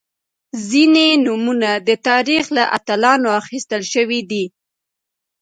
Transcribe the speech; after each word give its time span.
•ځینې 0.69 1.07
نومونه 1.25 1.69
د 1.87 1.89
تاریخ 2.07 2.43
له 2.57 2.63
اتلانو 2.77 3.29
اخیستل 3.41 3.81
شوي 3.93 4.21
دي. 4.31 4.45